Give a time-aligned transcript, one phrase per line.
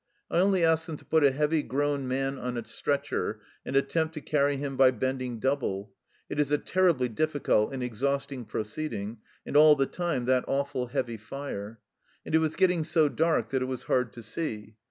[0.31, 4.15] I only ask them to put a heavy grown man on a stretcher and attempt
[4.15, 5.93] to carry him by bending double;
[6.27, 11.17] it is a terribly difficult and exhausting proceeding, and all the time that awful heavy
[11.17, 11.79] fire.
[12.25, 14.73] And it was getting so dark that it was hard to see.